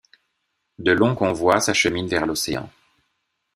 De 0.79 0.93
longs 0.93 1.13
convois 1.13 1.59
s'acheminent 1.61 2.07
vers 2.07 2.25
l'océan. 2.25 2.67